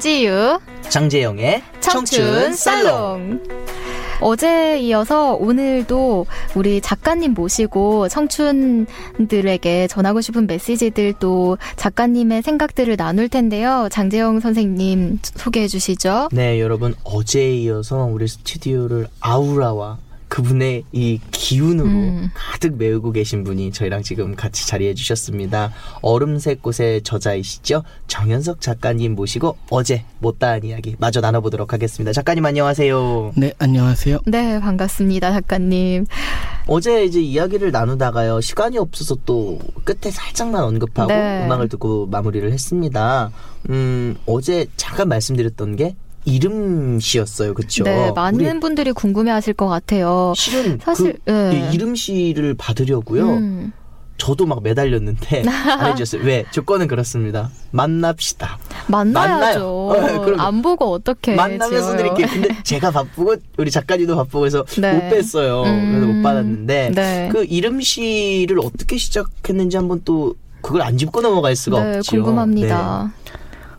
[0.00, 0.58] 변지유,
[0.88, 3.42] 장재영의 청춘, 살롱.
[4.22, 13.88] 어제에 이어서 오늘도 우리 작가님 모시고 청춘들에게 전하고 싶은 메시지들도 작가님의 생각들을 나눌 텐데요.
[13.90, 16.30] 장재영 선생님 소개해 주시죠.
[16.32, 19.98] 네, 여러분 어제에 이어서 우리 스튜디오를 아우라와
[20.30, 22.30] 그분의 이 기운으로 음.
[22.32, 25.72] 가득 메우고 계신 분이 저희랑 지금 같이 자리해 주셨습니다.
[26.02, 27.82] 얼음색 꽃의 저자이시죠?
[28.06, 32.12] 정현석 작가님 모시고 어제 못다한 이야기 마저 나눠보도록 하겠습니다.
[32.12, 33.32] 작가님 안녕하세요.
[33.36, 34.20] 네, 안녕하세요.
[34.26, 36.06] 네, 반갑습니다, 작가님.
[36.68, 41.44] 어제 이제 이야기를 나누다가요 시간이 없어서 또 끝에 살짝만 언급하고 네.
[41.44, 43.32] 음악을 듣고 마무리를 했습니다.
[43.68, 47.84] 음 어제 잠깐 말씀드렸던 게 이름시였어요, 그렇죠?
[47.84, 50.32] 네, 많은 분들이 궁금해하실 것 같아요.
[50.36, 51.70] 실은 사실, 그 네.
[51.70, 53.28] 이 이름시를 받으려고요.
[53.30, 53.72] 음,
[54.20, 56.26] 저도 막 매달렸는데 안 해주셨어요.
[56.26, 56.44] 왜?
[56.50, 57.50] 조건은 그렇습니다.
[57.70, 58.58] 만납시다.
[58.86, 59.64] 만나야죠.
[59.90, 60.42] 어, 그럼요.
[60.42, 62.26] 안 보고 어떻게 만나면서 드릴게요.
[62.30, 64.92] 근데 제가 바쁘고 우리 작가님도 바쁘고 해서 네.
[64.92, 65.62] 못 뺐어요.
[65.62, 66.16] 그래서 음.
[66.16, 67.28] 못 받았는데 네.
[67.32, 72.16] 그 이름시를 어떻게 시작했는지 한번 또 그걸 안 짚고 넘어갈 수가 네, 없죠.
[72.16, 73.14] 궁금합니다.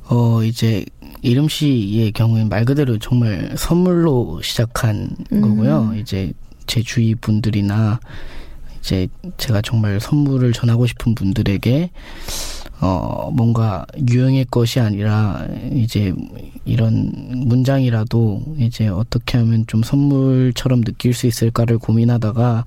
[0.09, 0.83] 어, 이제
[1.21, 5.41] 이름 씨의 경우엔 말 그대로 정말 선물로 시작한 음.
[5.41, 5.93] 거고요.
[5.97, 6.33] 이제
[6.67, 7.99] 제 주위 분들이나
[8.79, 11.91] 이제 제가 정말 선물을 전하고 싶은 분들에게
[12.81, 16.13] 어, 뭔가 유형의 것이 아니라 이제
[16.65, 17.11] 이런
[17.45, 22.65] 문장이라도 이제 어떻게 하면 좀 선물처럼 느낄 수 있을까를 고민하다가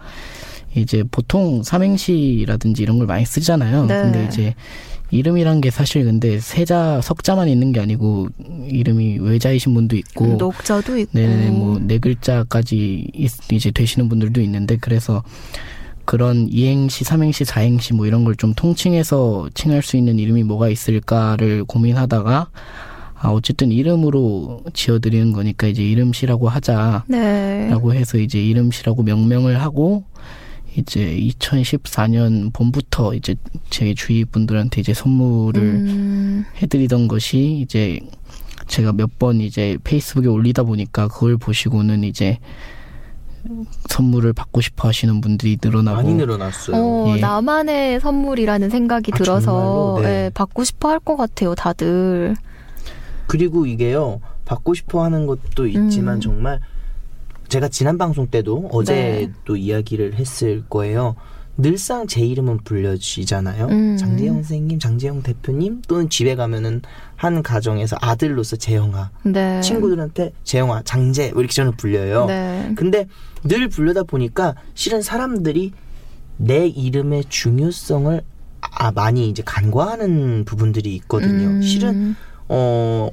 [0.77, 3.87] 이제 보통 삼행시라든지 이런 걸 많이 쓰잖아요.
[3.87, 4.03] 네.
[4.03, 4.55] 근데 이제
[5.11, 8.29] 이름이란 게 사실 근데 세자 석자만 있는 게 아니고
[8.69, 11.11] 이름이 외자이신 분도 있고 음, 녹자도 있고.
[11.19, 15.23] 네네 뭐네 글자까지 있- 이제 되시는 분들도 있는데 그래서
[16.05, 21.65] 그런 이행시, 삼행시, 사행시 뭐 이런 걸 좀 통칭해서 칭할 수 있는 이름이 뭐가 있을까를
[21.65, 22.49] 고민하다가
[23.15, 27.71] 아 어쨌든 이름으로 지어드리는 거니까 이제 이름시라고 하자라고 네.
[27.93, 30.05] 해서 이제 이름시라고 명명을 하고
[30.77, 33.37] 이제 2014년 봄부터 이제
[33.71, 38.01] 제 주위 분들한테 이제 선물을 음, 해드리던 것이 이제
[38.67, 42.39] 제가 몇 번 이제 페이스북에 올리다 보니까 그걸 보시고는 이제
[43.91, 46.77] 선물을 받고 싶어 하시는 분들이 늘어나고 많이 늘어났어요.
[46.77, 47.21] 어, 예.
[47.21, 49.99] 나만의 선물이라는 생각이 아, 들어서?
[50.03, 50.09] 네.
[50.27, 52.35] 예, 받고 싶어 할 것 같아요, 다들.
[53.27, 56.21] 그리고 이게요 받고 싶어 하는 것도 있지만 음.
[56.21, 56.61] 정말
[57.55, 59.33] 제가 지난 방송 때도 어제 네.
[59.45, 61.15] 또 이야기를 했을 거예요.
[61.57, 63.67] 늘상 제 이름은 불려지잖아요.
[63.67, 63.97] 음.
[63.97, 66.83] 장재영 선생님, 장재영 대표님 또는 집에 가면은
[67.15, 69.61] 한 가정에서 아들로서 재영아 네.
[69.61, 72.27] 친구들한테 재영아, 장재 뭐 이렇게 저는 불려요.
[72.27, 72.73] 네.
[72.75, 73.07] 근데
[73.45, 75.71] 늘 불려다 보니까 실은 사람들이
[76.39, 78.21] 내 이름의 중요성을
[78.63, 81.51] 아, 많이 이제 간과하는 부분들이 있거든요.
[81.51, 82.17] 음, 실은
[82.49, 83.11] 어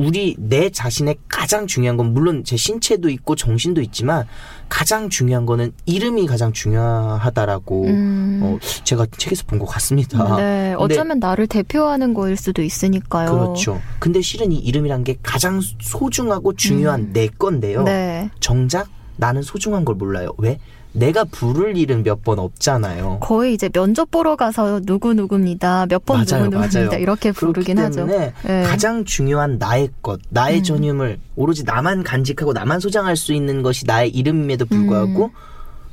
[0.00, 4.26] 우리 내 자신의 가장 중요한 건 물론 제 신체도 있고 정신도 있지만
[4.70, 10.36] 가장 중요한 거는 이름이 가장 중요하다라고 음, 어 제가 책에서 본 것 같습니다.
[10.36, 10.74] 네.
[10.78, 13.30] 근데- 어쩌면 나를 대표하는 거일 수도 있으니까요.
[13.30, 13.78] 그렇죠.
[13.98, 17.10] 근데 실은 이 이름이란 게 가장 소중하고 중요한 음.
[17.12, 17.82] 내 건데요.
[17.82, 18.30] 네.
[18.40, 20.32] 정작 나는 소중한 걸 몰라요.
[20.38, 20.58] 왜?
[20.92, 23.18] 내가 부를 일은 몇 번 없잖아요.
[23.20, 25.86] 거의 이제 면접 보러 가서 누구 누구입니다.
[25.88, 26.80] 몇번 맞아요, 누구 누구입니다.
[26.90, 27.00] 맞아요.
[27.00, 28.04] 이렇게 부르긴 하죠.
[28.06, 28.32] 네.
[28.44, 30.62] 가장 중요한 나의 것, 나의 음.
[30.62, 35.30] 전임을 오로지 나만 간직하고 나만 소장할 수 있는 것이 나의 이름임에도 불구하고 음.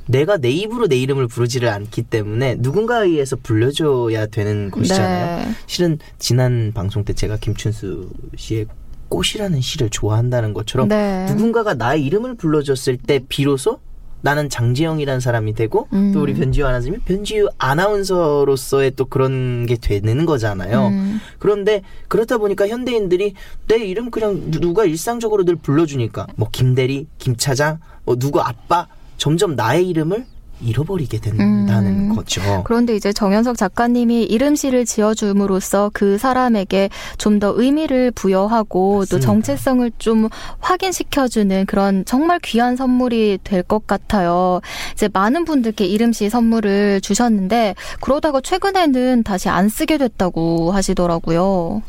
[0.06, 5.36] 내가 내 입으로 내 이름을 부르지를 않기 때문에 누군가에 의해서 불려줘야 되는 것이잖아요.
[5.44, 5.52] 네.
[5.66, 8.66] 실은 지난 방송 때 제가 김춘수 씨의
[9.08, 11.24] 꽃이라는 시를 좋아한다는 것처럼 네.
[11.30, 13.80] 누군가가 나의 이름을 불러줬을 때 비로소
[14.20, 16.12] 나는 장재영이라는 사람이 되고 음.
[16.12, 20.88] 또 우리 변지유 아나운서님이 변지유 아나운서로서의 또 그런 게 되는 거잖아요.
[20.88, 23.34] 음, 그런데 그렇다 보니까 현대인들이
[23.68, 28.88] 내 이름 그냥 누- 누가 일상적으로 늘 불러주니까 뭐 김대리, 김차장, 뭐 누구 아빠
[29.18, 30.26] 점점 나의 이름을
[30.60, 32.14] 잃어버리게 된다는 음.
[32.16, 32.40] 거죠.
[32.64, 39.26] 그런데 이제 정현석 작가님이 이름시를 지어줌으로써 그 사람에게 좀 더 의미를 부여하고 또 맞습니다.
[39.26, 40.28] 정체성을 좀
[40.58, 44.60] 확인시켜주는 그런 정말 귀한 선물이 될 것 같아요.
[44.94, 51.82] 이제 많은 분들께 이름시 선물을 주셨는데 그러다가 최근에는 다시 안 쓰게 됐다고 하시더라고요.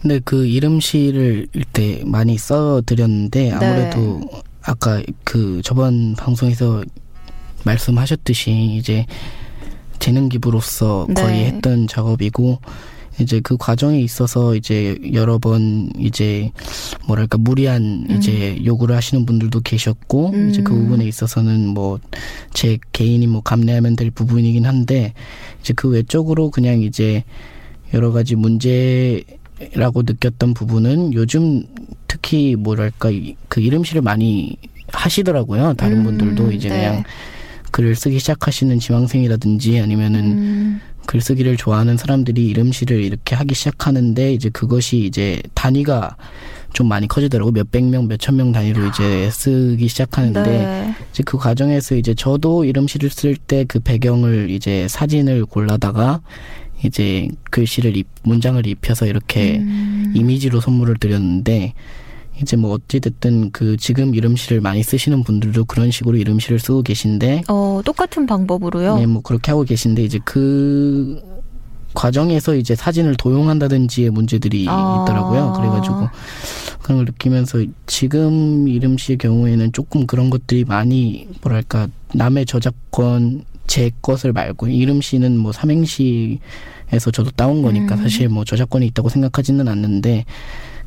[0.00, 4.20] 근데 그 이름시를 일때 많이 써드렸는데 아무래도
[4.62, 6.82] 아까 그 저번 방송에서
[7.64, 9.04] 말씀하셨듯이 이제
[9.98, 11.14] 재능 기부로서 네.
[11.14, 12.60] 거의 했던 작업이고
[13.20, 16.52] 이제 그 과정에 있어서 이제 여러 번 이제
[17.08, 20.50] 뭐랄까 무리한 이제 요구를 하시는 분들도 계셨고 음.
[20.50, 21.98] 이제 그 부분에 있어서는 뭐
[22.54, 25.12] 제 개인이 뭐 감내하면 될 부분이긴 한데
[25.60, 27.24] 이제 그 외적으로 그냥 이제
[27.94, 29.22] 여러 가지 문제
[29.74, 31.64] 라고 느꼈던 부분은 요즘
[32.06, 34.56] 특히 뭐랄까 이- 그 이름실을 많이
[34.92, 35.74] 하시더라고요.
[35.74, 36.76] 다른 음, 분들도 이제 네.
[36.76, 37.04] 그냥
[37.70, 44.98] 글을 쓰기 시작하시는 지망생이라든지 아니면은 음, 글쓰기를 좋아하는 사람들이 이름실을 이렇게 하기 시작하는데 이제 그것이
[44.98, 46.16] 이제 단위가
[46.74, 47.50] 좀 많이 커지더라고.
[47.50, 50.94] 몇백 명, 몇천 명 단위로 이제 쓰기 시작하는데 네.
[51.10, 56.20] 이제 그 과정에서 이제 저도 이름실을 쓸 때 그 배경을 이제 사진을 골라다가
[56.84, 61.72] 이제 글씨를 입, 문장을 입혀서 이렇게 음, 이미지로 선물을 드렸는데
[62.40, 67.80] 이제 뭐 어찌됐든 그 지금 이름실을 많이 쓰시는 분들도 그런 식으로 이름실을 쓰고 계신데 어,
[67.84, 68.98] 똑같은 방법으로요.
[68.98, 71.20] 네, 뭐 그렇게 하고 계신데 이제 그
[71.94, 75.04] 과정에서 이제 사진을 도용한다든지의 문제들이 아.
[75.04, 75.54] 있더라고요.
[75.54, 76.08] 그래가지고
[76.82, 84.32] 그런 걸 느끼면서 지금 이름씨의 경우에는 조금 그런 것들이 많이 뭐랄까 남의 저작권 제 것을
[84.32, 88.02] 말고 이름씨는 뭐 삼행시에서 저도 따온 거니까 음.
[88.02, 90.24] 사실 뭐 저작권이 있다고 생각하지는 않는데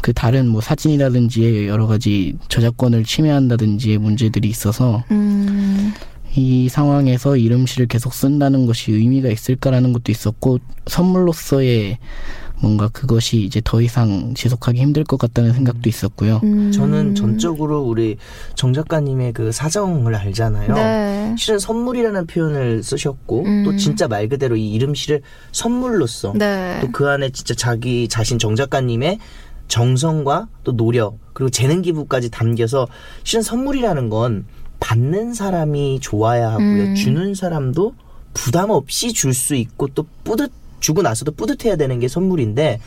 [0.01, 5.93] 그 다른 뭐 사진이라든지 여러 가지 저작권을 침해한다든지의 문제들이 있어서 음,
[6.35, 11.99] 이 상황에서 이름씨를 계속 쓴다는 것이 의미가 있을까라는 것도 있었고 선물로서의
[12.61, 16.41] 뭔가 그것이 이제 더 이상 지속하기 힘들 것 같다는 생각도 있었고요.
[16.43, 16.71] 음.
[16.71, 18.17] 저는 전적으로 우리
[18.55, 20.73] 정 작가님의 그 사정을 알잖아요.
[20.75, 21.35] 네.
[21.37, 23.63] 실은 선물이라는 표현을 쓰셨고 음.
[23.63, 25.21] 또 진짜 말 그대로 이 이름씨를
[25.51, 26.79] 선물로써 네.
[26.81, 29.17] 또그 안에 진짜 자기 자신 정 작가님의
[29.71, 32.87] 정성과 또 노력 그리고 재능 기부까지 담겨서
[33.23, 34.45] 실은 선물이라는 건
[34.81, 36.95] 받는 사람이 좋아야 하고요 음.
[36.95, 37.95] 주는 사람도
[38.33, 40.51] 부담 없이 줄 수 있고 또 뿌듯
[40.81, 42.81] 주고 나서도 뿌듯해야 되는 게 선물인데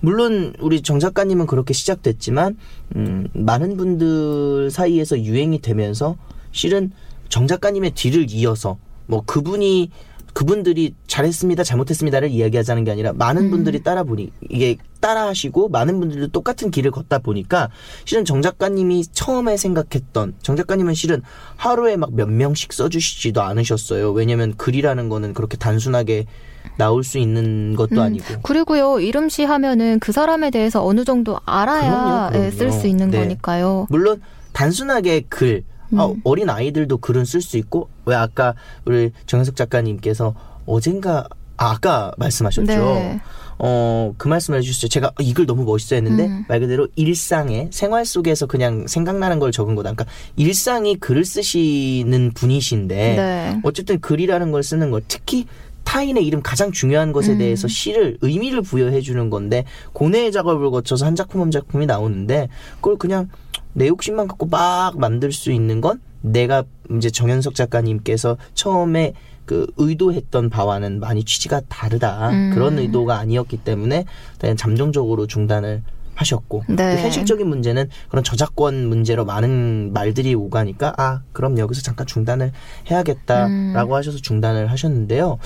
[0.00, 2.56] 물론 우리 정 작가님은 그렇게 시작됐지만
[2.96, 6.16] 음, 많은 분들 사이에서 유행이 되면서
[6.52, 6.90] 실은
[7.28, 9.90] 정 작가님의 뒤를 이어서 뭐 그분이
[10.32, 16.70] 그분들이 잘했습니다, 잘못했습니다를 이야기하자는 게 아니라 많은 분들이 따라 보니 이게 따라하시고 많은 분들도 똑같은
[16.70, 17.70] 길을 걷다 보니까
[18.04, 21.22] 실은 정 작가님이 처음에 생각했던 정 작가님은 실은
[21.56, 24.12] 하루에 막 몇 명씩 써주시지도 않으셨어요.
[24.12, 26.26] 왜냐면 글이라는 거는 그렇게 단순하게
[26.76, 32.30] 나올 수 있는 것도 음, 아니고 그리고요, 이름씨 하면은 그 사람에 대해서 어느 정도 알아야
[32.30, 32.50] 그럼요, 그럼요.
[32.50, 33.18] 쓸수 있는 네.
[33.20, 33.86] 거니까요.
[33.88, 34.20] 물론
[34.52, 35.62] 단순하게 글
[35.96, 36.20] 아, 음.
[36.24, 38.54] 어린 아이들도 글은 쓸 수 있고 왜 아까
[38.84, 40.34] 우리 정현석 작가님께서
[40.66, 41.26] 어젠가
[41.56, 42.64] 아, 아까 말씀하셨죠.
[42.66, 43.20] 네.
[43.58, 44.88] 어, 그 말씀을 해주셨어요.
[44.88, 46.46] 제가 이 글 너무 멋있어 했는데, 음.
[46.48, 49.92] 말 그대로 일상에, 생활 속에서 그냥 생각나는 걸 적은 거다.
[49.92, 50.06] 그러니까,
[50.36, 53.60] 일상이 글을 쓰시는 분이신데, 네.
[53.62, 55.44] 어쨌든 글이라는 걸 쓰는 것, 특히
[55.84, 57.38] 타인의 이름 가장 중요한 것에 음.
[57.38, 62.96] 대해서 시를 의미를 부여해 주는 건데 고뇌의 작업을 거쳐서 한 작품 한 작품이 나오는데 그걸
[62.96, 63.28] 그냥
[63.72, 66.64] 내 욕심만 갖고 막 만들 수 있는 건 내가
[66.96, 69.14] 이제 정현석 작가님께서 처음에
[69.46, 72.52] 그 의도했던 바와는 많이 취지가 다르다 음.
[72.54, 74.04] 그런 의도가 아니었기 때문에
[74.38, 75.82] 그냥 잠정적으로 중단을
[76.14, 76.76] 하셨고 네.
[76.76, 82.52] 또 현실적인 문제는 그런 저작권 문제로 많은 말들이 오가니까 아 그럼 여기서 잠깐 중단을
[82.90, 85.38] 해야겠다라고 하셔서 중단을 하셨는데요.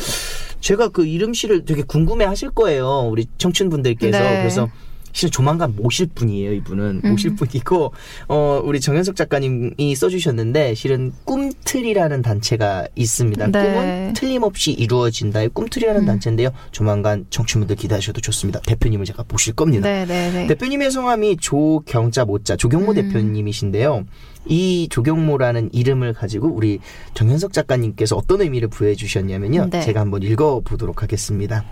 [0.61, 3.09] 제가 그 이름 씨를 되게 궁금해 하실 거예요.
[3.11, 4.39] 우리 청춘분들께서 네.
[4.39, 4.69] 그래서
[5.15, 6.53] 실은 조만간 모실 분이에요.
[6.53, 7.11] 이분은 음.
[7.11, 7.93] 모실 분이고
[8.29, 13.47] 어 우리 정현석 작가님이 써주셨는데 실은 꿈틀이라는 단체가 있습니다.
[13.47, 13.53] 네.
[13.53, 16.07] 꿈은 틀림없이 이루어진다의 꿈틀이라는 음.
[16.07, 16.51] 단체인데요.
[16.73, 18.61] 조만간 청취분들 기대하셔도 좋습니다.
[18.67, 19.89] 대표님을 제가 모실 겁니다.
[19.89, 20.47] 네, 네, 네.
[20.49, 22.95] 대표님의 성함이 조경자 모자 조경모 음.
[22.95, 24.05] 대표님이신데요.
[24.47, 26.81] 이 조경모라는 이름을 가지고 우리
[27.15, 29.71] 정현석 작가님께서 어떤 의미를 부여해 주셨냐면요.
[29.71, 29.81] 네.
[29.81, 31.65] 제가 한번 읽어 보도록 하겠습니다.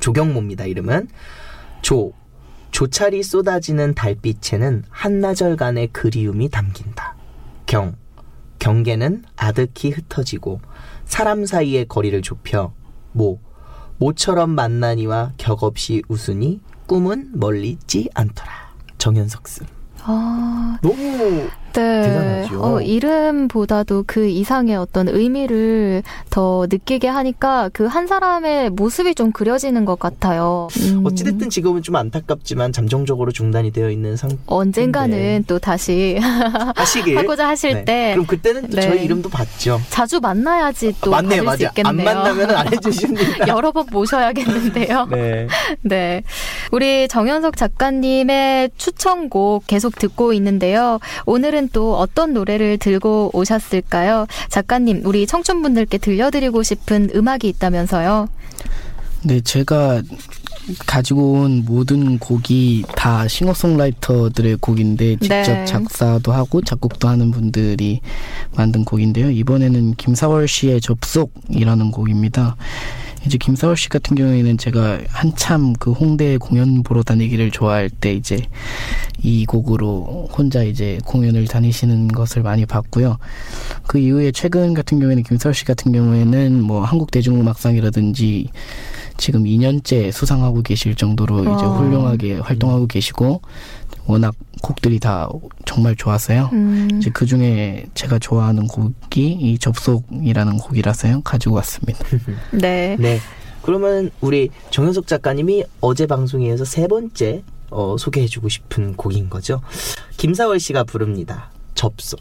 [0.00, 0.66] 조경모입니다.
[0.66, 1.08] 이름은
[1.80, 2.12] 조
[2.76, 7.16] 조찰이 쏟아지는 달빛에는 한나절간의 그리움이 담긴다.
[7.64, 7.96] 경
[8.58, 10.60] 경계는 아득히 흩어지고
[11.06, 12.74] 사람 사이의 거리를 좁혀
[13.12, 13.40] 모
[13.96, 18.52] 모처럼 만나니와 격없이 웃으니 꿈은 멀리 있지 않더라.
[18.98, 19.60] 정현석 씨.
[20.02, 21.48] 아, 너무
[21.82, 22.02] 네.
[22.02, 22.62] 대단하죠.
[22.62, 29.84] 어, 이름보다도 그 이상의 어떤 의미를 더 느끼게 하니까 그 한 사람의 모습이 좀 그려지는
[29.86, 30.68] 것 같아요.
[30.80, 35.42] 음, 어찌됐든 지금은 좀 안타깝지만 잠정적으로 중단이 되어 있는 상 언젠가는 네.
[35.46, 36.18] 또 다시
[36.76, 37.84] 하시길 하고자 하실 네.
[37.86, 38.82] 때 그럼 그때는 또 네.
[38.82, 39.80] 저희 이름도 봤죠.
[39.88, 41.72] 자주 만나야지 또 맞네요, 받을 수 맞아요.
[41.84, 42.14] 안 있겠네요.
[42.14, 43.48] 만나면 안 해주십니다.
[43.48, 45.06] 여러 번 모셔야겠는데요.
[45.10, 45.46] 네.
[45.82, 46.22] 네.
[46.72, 50.98] 우리 정현석 작가님의 추천곡 계속 듣고 있는데요.
[51.24, 54.26] 오늘은 또 어떤 노래를 들고 오셨을까요?
[54.48, 58.28] 작가님, 우리 청춘분들께 들려드리고 싶은 음악이 있다면서요?
[59.22, 60.02] 네, 제가
[60.86, 65.64] 가지고 온 모든 곡이 다 싱어송라이터들의 곡인데 직접 네.
[65.64, 68.00] 작사도 하고 작곡도 하는 분들이
[68.56, 69.30] 만든 곡인데요.
[69.30, 72.56] 이번에는 김사월 씨의 접속이라는 곡입니다.
[73.26, 78.38] 이제 김사월 씨 같은 경우에는 제가 한참 그 홍대 공연 보러 다니기를 좋아할 때 이제
[79.20, 83.18] 이 곡으로 혼자 이제 공연을 다니시는 것을 많이 봤고요.
[83.86, 88.48] 그 이후에 최근 같은 경우에는 김사월 씨 같은 경우에는 뭐 한국 대중음악상이라든지
[89.16, 91.78] 지금 2년째 수상하고 계실 정도로 이제 와.
[91.78, 93.42] 훌륭하게 활동하고 계시고
[94.06, 95.28] 워낙 곡들이 다
[95.64, 96.50] 정말 좋았어요.
[96.52, 96.88] 음.
[96.98, 102.04] 이제 그 중에 제가 좋아하는 곡이 이 접속이라는 곡이라서요 가지고 왔습니다.
[102.52, 102.96] 네.
[102.98, 103.18] 네.
[103.62, 109.60] 그러면 우리 정현석 작가님이 어제 방송에 이어서 세 번째 어, 소개해주고 싶은 곡인 거죠.
[110.16, 111.50] 김사월 씨가 부릅니다.
[111.74, 112.20] 접속.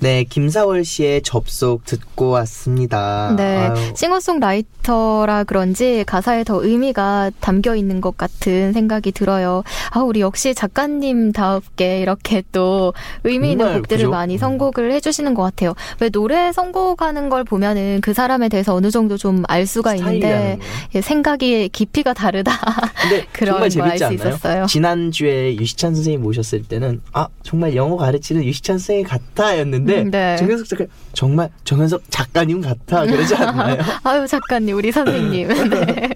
[0.00, 3.34] 네, 김사월 씨의 접속 듣고 왔습니다.
[3.36, 9.64] 네, 아유, 싱어송라이터라 그런지 가사에 더 의미가 담겨 있는 것 같은 생각이 들어요.
[9.90, 12.92] 아, 우리 역시 작가님답게 이렇게 또
[13.24, 14.10] 의미 있는 곡들을 그죠?
[14.10, 15.74] 많이 선곡을 해주시는 것 같아요.
[16.00, 20.58] 왜 노래 선곡하는 걸 보면은 그 사람에 대해서 어느 정도 좀 알 수가 있는데.
[20.94, 22.52] 예, 생각이 깊이가 다르다.
[23.32, 24.14] 그런 정말 걸 알수 않나요?
[24.28, 24.66] 있었어요.
[24.66, 30.36] 지난 주에 유시찬 선생님 모셨을 때는 아 정말 영어 가르치는 유시찬 선생님 같아였는데 음, 네.
[30.36, 33.78] 정현석 작가 정말 정현석 작가님 같아 그러지 않나요?
[34.04, 35.48] 아유 작가님, 우리 선생님.
[35.70, 36.08] 네.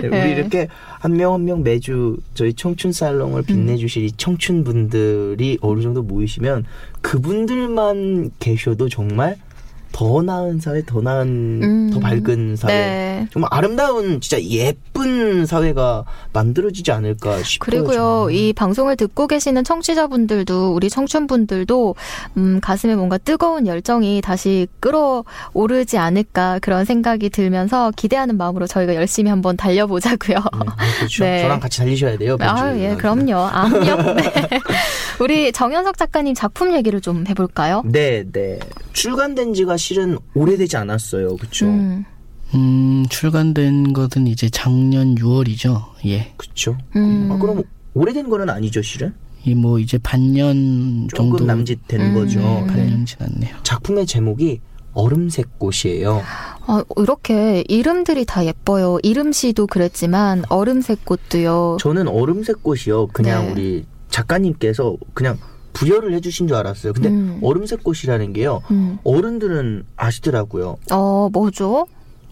[0.00, 0.34] 네, 우리 네.
[0.36, 0.68] 이렇게
[1.00, 6.64] 한명 한 명 매주 저희 청춘 살롱을 빛내주실 이 청춘 분들이 어느 정도 모이시면
[7.00, 9.36] 그분들만 계셔도 정말
[9.92, 11.90] 더 나은 사회, 더 나은, 음.
[11.92, 12.72] 더 밝은 사회.
[12.72, 13.28] 네.
[13.32, 17.58] 정말 아름다운 진짜 예쁜 사회가 만들어지지 않을까 싶어요.
[17.58, 18.34] 그리고요, 정말.
[18.34, 21.94] 이 방송을 듣고 계시는 청취자분들도, 우리 청춘분들도,
[22.36, 29.30] 음, 가슴에 뭔가 뜨거운 열정이 다시 끌어오르지 않을까 그런 생각이 들면서 기대하는 마음으로 저희가 열심히
[29.30, 30.38] 한번 달려보자고요.
[30.38, 31.24] 네, 그렇죠.
[31.24, 31.42] 네.
[31.42, 32.36] 저랑 같이 달리셔야 돼요.
[32.40, 32.74] 아.
[32.76, 33.34] 예, 그럼요.
[33.34, 33.96] 암요.
[34.16, 34.60] 네.
[35.20, 37.82] 우리 정현석 작가님 작품 얘기를 좀 해볼까요?
[37.84, 38.58] 네, 네.
[38.92, 41.36] 출간된 지가 실은 오래되지 않았어요.
[41.36, 41.66] 그렇죠?
[41.66, 42.04] 음,
[42.54, 45.86] 음, 출간된 것은 이제 작년 6월이죠.
[46.06, 46.32] 예.
[46.36, 46.78] 그렇죠.
[46.94, 47.28] 음.
[47.32, 49.12] 아, 그럼 오래된 거는 아니죠, 실은?
[49.44, 52.14] 이뭐 이제 반년 조금 정도 남짓된 음.
[52.14, 52.38] 거죠.
[52.38, 52.60] 네.
[52.60, 52.66] 네.
[52.68, 53.56] 반년 지났네요.
[53.64, 54.60] 작품의 제목이
[54.94, 56.22] 얼음색 꽃이에요.
[56.66, 58.98] 아, 이렇게 이름들이 다 예뻐요.
[59.02, 61.78] 이름시도 그랬지만, 얼음색 꽃도요.
[61.80, 63.08] 저는 얼음색 꽃이요.
[63.08, 63.52] 그냥 네.
[63.52, 65.38] 우리 작가님께서 그냥
[65.72, 66.92] 부여를 해주신 줄 알았어요.
[66.92, 67.38] 근데 음.
[67.42, 68.62] 얼음색 꽃이라는 게요.
[68.70, 68.98] 음.
[69.04, 70.76] 어른들은 아시더라고요.
[70.90, 71.86] 어, 뭐죠?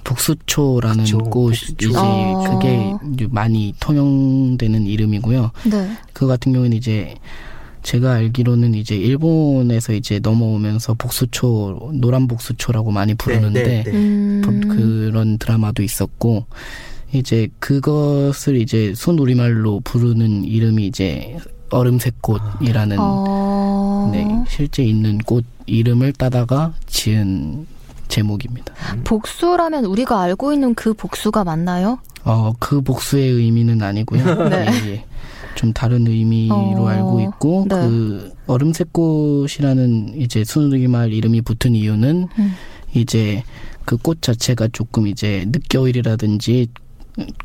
[0.04, 1.98] 북수초라는 그쵸, 꽃이지 북수초.
[1.98, 2.58] 아.
[2.60, 5.50] 그게 많이 통용되는 이름이고요.
[5.70, 5.90] 네.
[6.12, 7.14] 그 같은 경우는 이제
[7.82, 13.96] 제가 알기로는 이제 일본에서 이제 넘어오면서 복수초 노란 복수초라고 많이 부르는데 네, 네, 네.
[13.96, 14.42] 음.
[14.42, 14.76] 그-
[15.10, 16.46] 그런 드라마도 있었고
[17.12, 21.36] 이제 그것을 이제 순 우리말로 부르는 이름이 이제
[21.70, 24.10] 얼음색꽃이라는 어...
[24.12, 27.66] 네, 실제 있는 꽃 이름을 따다가 지은
[28.08, 28.74] 제목입니다.
[29.04, 31.98] 복수라면 우리가 알고 있는 그 복수가 맞나요?
[32.24, 34.24] 어, 그 복수의 의미는 아니고요.
[34.50, 34.66] 네.
[34.84, 35.04] 예, 예.
[35.54, 37.76] 좀 다른 의미로 어, 알고 있고 네.
[37.76, 42.54] 그 얼음색꽃이라는 이제 순우리말 이름이 붙은 이유는 음.
[42.94, 43.42] 이제
[43.84, 46.68] 그 꽃 자체가 조금 이제 늦겨울이라든지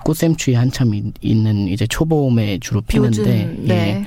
[0.04, 3.76] 꽃샘추위 한참 이- 있는 이제 초봄에 주로 피는데 요즘, 네.
[4.02, 4.06] 예.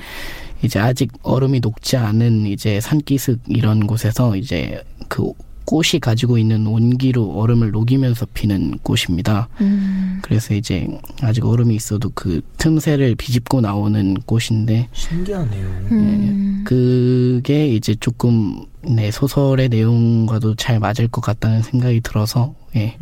[0.61, 5.31] 이제 아직 얼음이 녹지 않은 이제 산기슭 이런 곳에서 이제 그
[5.65, 9.47] 꽃이 가지고 있는 온기로 얼음을 녹이면서 피는 꽃입니다.
[9.61, 10.17] 음.
[10.23, 10.87] 그래서 이제
[11.21, 15.65] 아직 얼음이 있어도 그 틈새를 비집고 나오는 꽃인데 신기하네요.
[15.91, 16.63] 음.
[16.65, 22.97] 그게 이제 조금 네 소설의 내용과도 잘 맞을 것 같다는 생각이 들어서 예.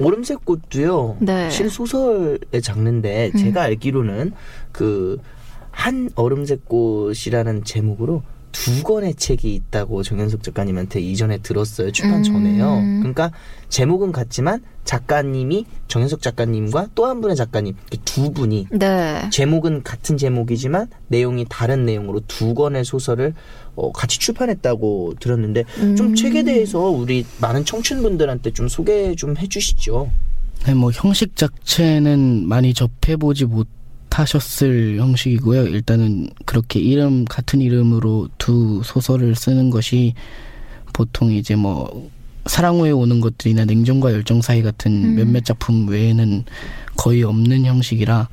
[0.00, 1.18] 얼음색 꽃도요.
[1.20, 1.50] 네.
[1.50, 3.38] 실소설의 장르인데 음.
[3.38, 4.32] 제가 알기로는
[4.72, 5.18] 그
[5.70, 11.92] 한 얼음색 꽃이라는 제목으로 두 권의 책이 있다고 정현석 작가님한테 이전에 들었어요.
[11.92, 12.22] 출판 음.
[12.24, 12.82] 전에요.
[12.98, 13.30] 그러니까
[13.68, 19.28] 제목은 같지만 작가님이 정현석 작가님과 또 한 분의 작가님 두 분이 네.
[19.30, 23.34] 제목은 같은 제목이지만 내용이 다른 내용으로 두 권의 소설을
[23.76, 25.64] 어, 같이 출판했다고 들었는데
[25.96, 26.14] 좀 음.
[26.16, 30.10] 책에 대해서 우리 많은 청춘분들한테 좀 소개 좀 해주시죠.
[30.66, 33.68] 네, 뭐 형식 자체는 많이 접해보지 못
[34.10, 35.68] 하셨을 형식이고요.
[35.68, 40.14] 일단은 그렇게 이름 같은 이름으로 두 소설을 쓰는 것이
[40.92, 42.10] 보통 이제 뭐
[42.46, 45.14] 사랑 후에 오는 것들이나 냉정과 열정 사이 같은 음.
[45.16, 46.44] 몇몇 작품 외에는
[46.96, 48.28] 거의 없는 형식이라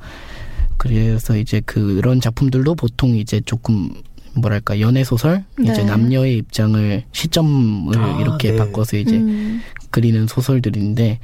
[0.76, 3.90] 그래서 이제 그런 작품들도 보통 이제 조금
[4.34, 5.84] 뭐랄까 연애 소설 이제 네.
[5.84, 8.56] 남녀의 입장을 시점을 아, 이렇게 네.
[8.56, 9.60] 바꿔서 이제 음.
[9.90, 11.18] 그리는 소설들인데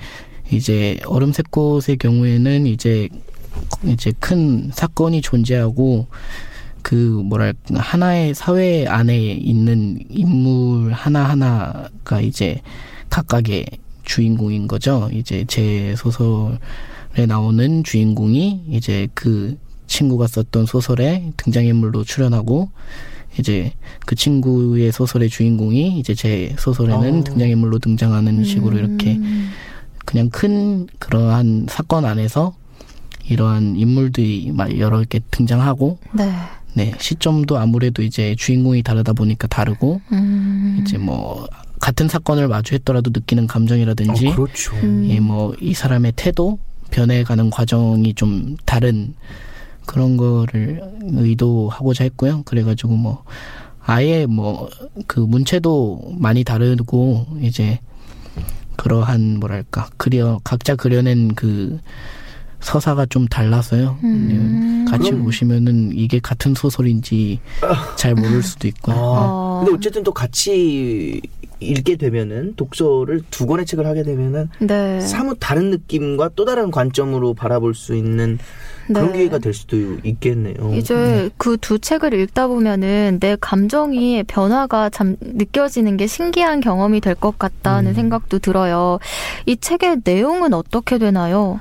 [0.50, 3.08] 이제 얼음색 꽃의 경우에는 이제
[3.84, 6.06] 이제 큰 사건이 존재하고
[6.84, 12.60] 그 뭐랄까 하나의 사회 안에 있는 인물 하나 하나가 이제
[13.08, 13.64] 각각의
[14.02, 15.08] 주인공인 거죠.
[15.10, 16.58] 이제 제 소설에
[17.26, 22.68] 나오는 주인공이 이제 그 친구가 썼던 소설에 등장인물로 출연하고
[23.38, 23.72] 이제
[24.04, 27.24] 그 친구의 소설의 주인공이 이제 제 소설에는 어.
[27.24, 29.50] 등장인물로 등장하는 식으로 이렇게 음.
[30.04, 32.54] 그냥 큰 그러한 사건 안에서
[33.26, 36.30] 이러한 인물들이 막 여러 개 등장하고 네.
[36.74, 40.78] 네 시점도 아무래도 이제 주인공이 다르다 보니까 다르고 음.
[40.80, 41.46] 이제 뭐
[41.80, 44.74] 같은 사건을 마주했더라도 느끼는 감정이라든지 어, 그렇죠.
[44.76, 45.06] 음.
[45.08, 46.58] 예, 뭐이 사람의 태도
[46.90, 49.14] 변해가는 과정이 좀 다른
[49.86, 52.42] 그런 거를 의도하고자 했고요.
[52.44, 53.24] 그래가지고 뭐
[53.86, 54.68] 아예 뭐
[55.06, 57.78] 그 문체도 많이 다르고 이제
[58.76, 61.78] 그러한 뭐랄까 그려 각자 그려낸 그
[62.64, 63.98] 서사가 좀 달라서요.
[64.04, 64.84] 음.
[64.86, 67.38] 네, 같이 그럼- 보시면은 이게 같은 소설인지
[67.96, 68.96] 잘 모를 수도 있고요.
[68.96, 69.62] 아, 어.
[69.64, 71.20] 근데 어쨌든 또 같이
[71.60, 75.00] 읽게 되면은 독서를 두 권의 책을 하게 되면은 네.
[75.00, 78.38] 사뭇 다른 느낌과 또 다른 관점으로 바라볼 수 있는
[78.86, 79.18] 그런 네.
[79.18, 80.74] 기회가 될 수도 있겠네요.
[80.74, 87.38] 이제 그두 책을 읽다 보면은 내 감정이 변화가 참 느껴지는 게 신기한 경험이 될 것
[87.38, 87.94] 같다는 음.
[87.94, 88.98] 생각도 들어요.
[89.46, 91.60] 이 책의 내용은 어떻게 되나요?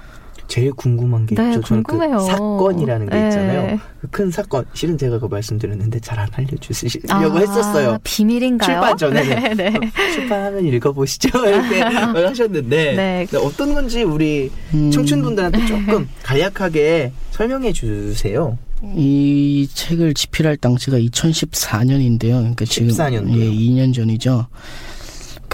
[0.54, 1.62] 제일 궁금한 게 네, 있죠.
[1.62, 2.20] 저는 그 궁금해요.
[2.20, 3.28] 사건이라는 게 네.
[3.28, 3.80] 있잖아요.
[4.02, 4.64] 그큰 사건.
[4.76, 7.98] 실은 제가 그거 말씀드렸는데 잘 안 알려주시려고 아, 했었어요.
[8.04, 8.68] 비밀인가요?
[8.72, 9.74] 출판 전에 네, 네.
[10.14, 11.30] 출판하면 읽어보시죠.
[11.44, 13.28] 이렇게 하셨는데 네.
[13.40, 18.56] 어떤 건지 우리 음, 청춘분들한테 조금 간략하게 설명해 주세요.
[18.96, 22.38] 이 책을 집필할 당시가 2014년인데요.
[22.38, 23.40] 그러니까 지금 14 년도요?
[23.42, 24.46] 예, 2년 전이죠.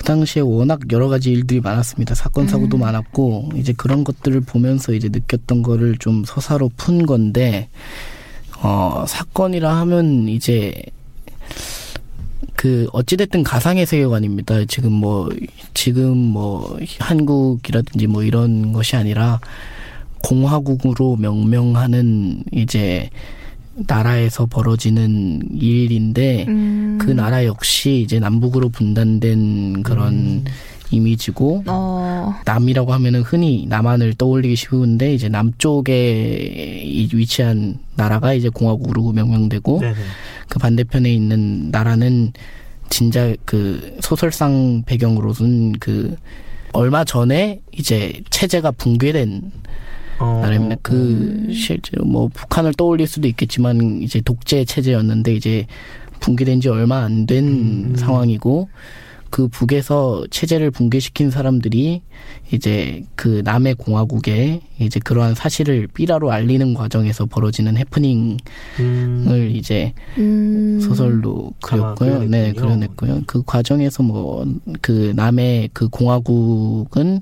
[0.09, 2.15] 그 당시에 워낙 여러 가지 일들이 많았습니다.
[2.15, 2.79] 사건 사고도 음.
[2.79, 7.69] 많았고 이제 그런 것들을 보면서 이제 느꼈던 거를 좀 서사로 푼 건데
[8.63, 10.73] 어 사건이라 하면 이제
[12.55, 14.65] 그 어찌됐든 가상의 세계관입니다.
[14.65, 15.29] 지금 뭐
[15.75, 19.39] 지금 뭐 한국이라든지 뭐 이런 것이 아니라
[20.23, 23.11] 공화국으로 명명하는 이제
[23.87, 26.97] 나라에서 벌어지는 일인데 음.
[27.01, 30.45] 그 나라 역시 이제 남북으로 분단된 그런 음.
[30.91, 32.33] 이미지고 어.
[32.45, 39.95] 남이라고 하면은 흔히 남한을 떠올리기 쉬운데 이제 남쪽에 이- 위치한 나라가 이제 공화국으로 명명되고 네네.
[40.47, 42.33] 그 반대편에 있는 나라는
[42.89, 46.15] 진짜 그 소설상 배경으로는 그
[46.73, 49.51] 얼마 전에 이제 체제가 붕괴된
[50.19, 50.75] 어, 나라입니다.
[50.75, 55.65] 어, 그 실제로 뭐 북한을 떠올릴 수도 있겠지만 이제 독재 체제였는데 이제
[56.19, 57.95] 붕괴된 지 얼마 안된 음.
[57.95, 58.69] 상황이고
[59.29, 62.01] 그 북에서 체제를 붕괴시킨 사람들이
[62.51, 68.37] 이제 그 남의 공화국에 이제 그러한 사실을 삐라로 알리는 과정에서 벌어지는 해프닝을
[68.79, 70.79] 음, 이제 음.
[70.81, 72.23] 소설로 그렸고요.
[72.23, 72.53] 네.
[72.53, 73.21] 그려냈고요.
[73.27, 74.45] 그 과정에서 뭐
[74.81, 77.21] 그 남의 그 공화국은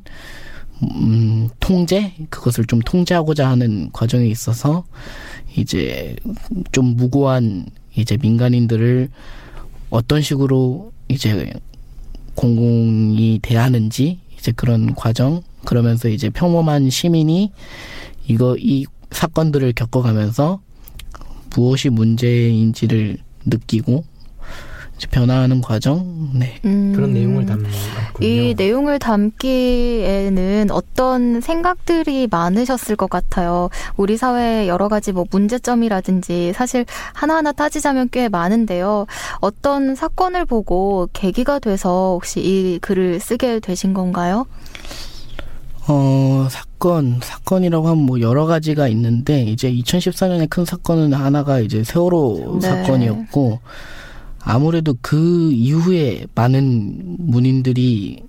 [0.84, 2.14] 음, 통제?
[2.30, 4.86] 그것을 좀 통제하고자 하는 과정에 있어서
[5.56, 6.16] 이제
[6.72, 9.10] 좀 무고한 이제 민간인들을
[9.90, 11.52] 어떤 식으로 이제
[12.36, 17.52] 공공이 대하는지 이제 그런 과정 그러면서 이제 평범한 시민이
[18.28, 20.62] 이거 이 사건들을 겪어가면서
[21.56, 24.04] 무엇이 문제인지를 느끼고
[25.06, 26.94] 변화하는 과정 네 음.
[26.96, 27.70] 그런 내용을 담는
[28.14, 28.28] 거군요.
[28.28, 33.70] 이 내용을 담기에는 어떤 생각들이 많으셨을 것 같아요.
[33.96, 39.06] 우리 사회의 여러 가지 뭐 문제점이라든지 사실 하나하나 따지자면 꽤 많은데요.
[39.40, 44.46] 어떤 사건을 보고 계기가 돼서 혹시 이 글을 쓰게 되신 건가요?
[45.90, 52.60] 어, 사건, 사건이라고 하면 뭐 여러 가지가 있는데, 이제 2014년에 큰 사건은 하나가 이제 세월호
[52.62, 52.68] 네.
[52.68, 53.60] 사건이었고,
[54.48, 58.24] 아무래도 그 이후에 많은 문인들이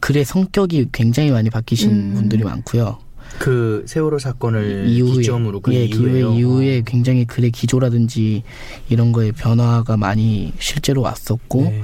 [0.00, 2.14] 글의 성격이 굉장히 많이 바뀌신 음.
[2.14, 2.98] 분들이 많고요.
[3.38, 6.30] 그 세월호 사건을 이후에, 기점으로 그 예, 이후에요.
[6.30, 8.44] 기후에, 이후에 굉장히 글의 기조라든지
[8.88, 11.82] 이런 거에 변화가 많이 실제로 왔었고, 네.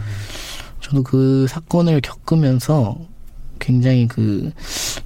[0.81, 2.97] 저도 그 사건을 겪으면서
[3.59, 4.53] 굉장히 그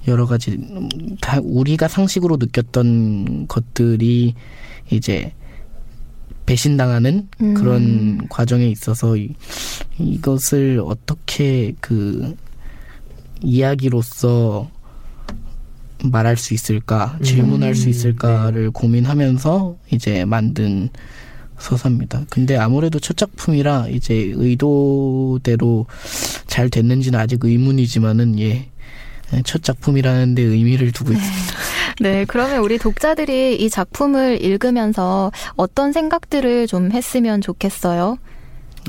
[0.07, 0.89] 여러 가지 음,
[1.21, 4.35] 다 우리가 상식으로 느꼈던 것들이
[4.89, 5.33] 이제
[6.47, 7.53] 배신당하는 음.
[7.53, 9.35] 그런 과정에 있어서 이,
[9.99, 12.35] 이것을 어떻게 그
[13.41, 14.71] 이야기로서
[16.03, 20.89] 말할 수 있을까 질문할 수 음, 있을까를 고민하면서 이제 만든
[21.59, 22.25] 서사입니다.
[22.29, 25.87] 근데 아무래도 첫 작품이라 이제 의도대로
[26.45, 28.69] 잘 됐는지는 아직 의문이지만은 예.
[29.43, 31.53] 첫 작품이라는 데 의미를 두고 있습니다.
[31.99, 38.17] 네, 그러면 우리 독자들이 이 작품을 읽으면서 어떤 생각들을 좀 했으면 좋겠어요?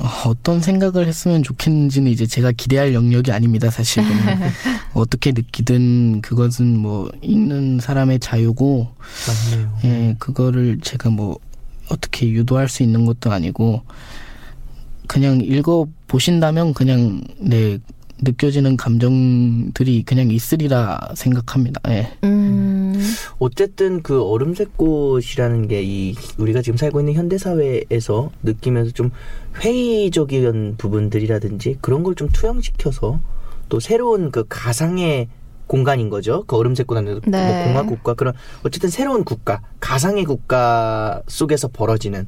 [0.00, 4.06] 어, 어떤 생각을 했으면 좋겠는지는 이제 제가 기대할 영역이 아닙니다, 사실은.
[4.94, 8.88] 어떻게 느끼든 그것은 뭐 읽는 사람의 자유고,
[9.50, 9.78] 맞네요.
[9.84, 11.38] 예, 그거를 제가 뭐
[11.90, 13.82] 어떻게 유도할 수 있는 것도 아니고,
[15.08, 17.78] 그냥 읽어 보신다면 그냥 네
[18.22, 21.80] 느껴지는 감정들이 그냥 있으리라 생각합니다.
[21.88, 22.08] 예.
[22.24, 23.00] 음,
[23.38, 29.10] 어쨌든 그 얼음색 꽃이라는 게 이 우리가 지금 살고 있는 현대 사회에서 느끼면서 좀
[29.62, 33.20] 회의적인 부분들이라든지 그런 걸 좀 투영시켜서
[33.68, 35.28] 또 새로운 그 가상의
[35.68, 36.42] 공간인 거죠.
[36.46, 37.46] 그 얼음색 꽃 안에서 네.
[37.46, 38.32] 뭐 공화국가 그런
[38.64, 42.26] 어쨌든 새로운 국가, 가상의 국가 속에서 벌어지는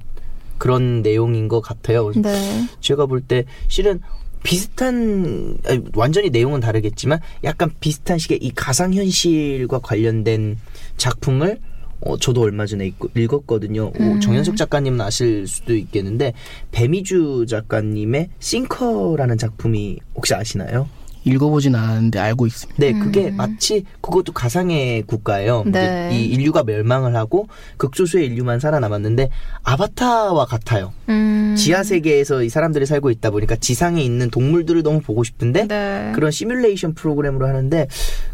[0.59, 2.13] 그런 내용인 것 같아요.
[2.15, 2.67] 네.
[2.81, 4.01] 제가 볼 때 실은
[4.43, 10.59] 비슷한 아니, 완전히 내용은 다르겠지만 약간 비슷한 식의 이 가상 현실과 관련된
[10.97, 11.59] 작품을
[12.03, 13.89] 어, 저도 얼마 전에 읽, 읽었거든요.
[13.89, 14.21] 오, 음.
[14.21, 16.33] 정현석 작가님은 아실 수도 있겠는데
[16.71, 20.89] 배미주 작가님의 싱커라는 작품이 혹시 아시나요?
[21.25, 22.79] 읽어보진 않았는데 알고 있습니다.
[22.79, 23.37] 네, 그게 음.
[23.37, 25.65] 마치 그것도 가상의 국가예요.
[25.67, 26.11] 네.
[26.13, 29.31] 이 인류가 멸망을 하고 극소수의 인류만 살아남았는데
[29.63, 30.93] 아바타와 같아요.
[31.09, 31.55] 음.
[31.57, 36.13] 지하 세계에서 이 사람들이 살고 있다 보니까 지상에 있는 동물들을 너무 보고 싶은데 네.
[36.15, 37.87] 그런 시뮬레이션 프로그램으로 하는데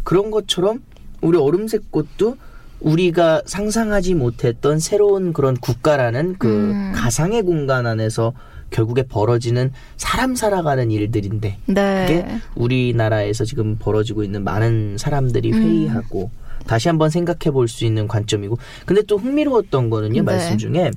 [0.03, 0.81] 그런 것처럼
[1.21, 2.37] 우리 얼음색 꽃도
[2.79, 6.91] 우리가 상상하지 못했던 새로운 그런 국가라는 그 음.
[6.95, 8.33] 가상의 공간 안에서
[8.71, 12.05] 결국에 벌어지는 사람 살아가는 일들인데 네.
[12.05, 15.63] 그게 우리나라에서 지금 벌어지고 있는 많은 사람들이 음.
[15.63, 16.29] 회의하고
[16.65, 20.21] 다시 한번 생각해 볼 수 있는 관점이고 근데 또 흥미로웠던 거는요 네.
[20.21, 20.91] 말씀 중에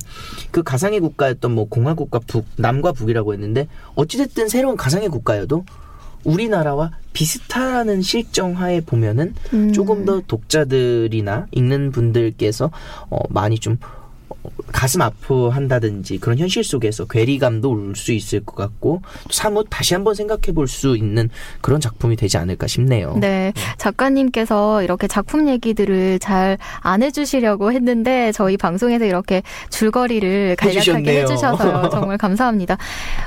[0.51, 5.65] 그 가상의 국가였던 뭐 공화국과 북 남과 북이라고 했는데 어찌됐든 새로운 가상의 국가여도
[6.23, 9.73] 우리나라와 비슷하다는 실정하에 보면은 음.
[9.73, 12.71] 조금 더 독자들이나 읽는 분들께서
[13.09, 13.77] 어, 많이 좀
[14.29, 14.40] 어,
[14.71, 20.53] 가슴 아파한다든지 그런 현실 속에서 괴리감도 올 수 있을 것 같고 사뭇 다시 한번 생각해
[20.53, 21.29] 볼 수 있는
[21.61, 23.15] 그런 작품이 되지 않을까 싶네요.
[23.19, 31.21] 네, 작가님께서 이렇게 작품 얘기들을 잘 안 해주시려고 했는데 저희 방송에서 이렇게 줄거리를 간략하게.
[31.21, 31.89] 해주셔서요.
[31.91, 32.77] 정말 감사합니다.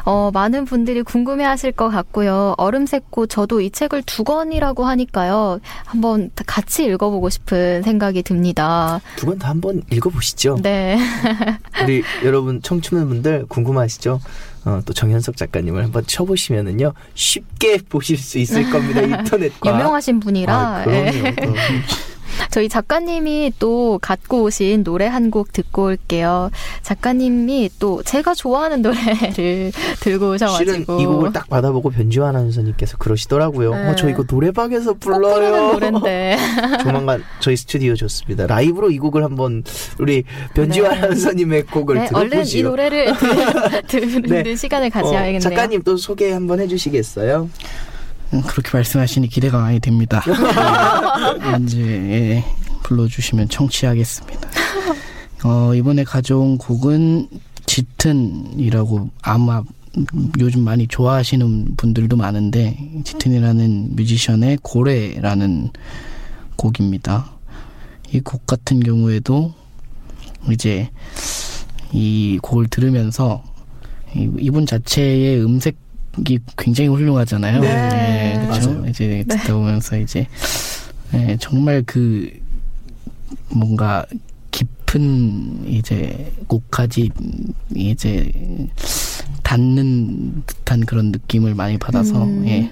[0.05, 2.55] 어, 많은 분들이 궁금해 하실 것 같고요.
[2.59, 5.61] 얼음색꽃 저도 이 책을 두 권이라고 하니까요.
[5.85, 9.01] 한번 같이 읽어보고 싶은 생각이 듭니다.
[9.17, 10.59] 두 권 다 한번 읽어보시죠.
[10.63, 10.99] 네,
[11.83, 14.21] 우리 여러분 청취자분들 궁금하시죠?
[14.65, 20.85] 어, 또 정현석 작가님을 한번 쳐보시면은요 쉽게 보실 수 있을 겁니다 인터넷과 유명하신 분이라 아,
[20.89, 21.35] 예.
[21.35, 21.57] 그럼요.
[22.25, 22.49] 또.
[22.51, 26.51] 저희 작가님이 또 갖고 오신 노래 한 곡 듣고 올게요.
[26.83, 33.75] 작가님이 또 제가 좋아하는 노래를 들고 실은 오셔가지고 이 곡을 딱 받아보고 변지환 아나운서님께서 그러시더라고요.
[33.75, 33.89] 네.
[33.89, 35.73] 어, 저 이거 노래방에서 불러요.
[35.73, 36.37] 노래인데
[36.85, 38.47] 조만간 저희 스튜디오 좋습니다.
[38.47, 39.65] 라이브로 이 곡을 한번
[39.99, 40.99] 우리 변지환 네.
[40.99, 42.63] 아나운서님의 곡을 네, 얼른 이.
[42.63, 43.15] 노래를
[43.89, 44.55] 들, 듣는 네.
[44.57, 45.41] 시간을 어, 가져야겠네요.
[45.41, 47.49] 작가님 또 소개 한번 해주시겠어요?
[48.35, 50.23] 음, 그렇게 말씀하시니 기대가 많이 됩니다.
[51.55, 52.45] 언제 예,
[52.83, 54.49] 불러주시면 청취하겠습니다.
[55.45, 57.29] 어, 이번에 가져온 곡은
[57.67, 59.63] 짙은이라고 아마
[60.41, 65.71] 요즘 많이 좋아하시는 분들도 많은데 짙은이라는 뮤지션의 고래라는
[66.57, 67.31] 곡입니다.
[68.13, 69.53] 이 곡 같은 경우에도
[70.51, 70.89] 이제
[71.93, 73.43] 이 곡을 들으면서
[74.15, 75.77] 이- 이분 자체의 음색
[76.29, 77.61] 이 굉장히 훌륭하잖아요.
[77.61, 78.47] 네.
[78.47, 78.73] 그렇죠.
[78.73, 78.87] 맞아요.
[78.89, 80.27] 이제 듣다 보면서 이제
[81.15, 82.31] 예, 정말 그
[83.51, 84.05] 뭔가
[84.51, 87.11] 깊은 이제 곡까지
[87.75, 88.31] 이제
[89.43, 92.47] 닿는 듯한 그런 느낌을 많이 받아서 음.
[92.47, 92.71] 예,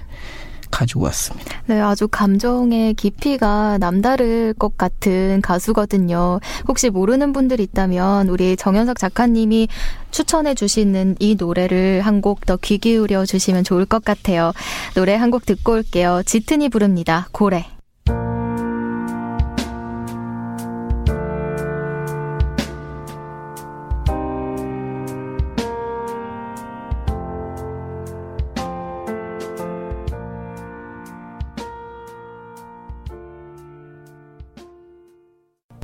[0.73, 1.61] 가지고 왔습니다.
[1.67, 6.39] 네, 아주 감정의 깊이가 남다를 것 같은 가수거든요.
[6.67, 9.67] 혹시 모르는 분들 있다면 우리 정현석 작가님이
[10.11, 14.51] 추천해 주시는 이 노래를 한 곡 더 귀 기울여 주시면 좋을 것 같아요.
[14.95, 16.21] 노래 한 곡 듣고 올게요.
[16.25, 17.27] 짙은이 부릅니다.
[17.31, 17.65] 고래.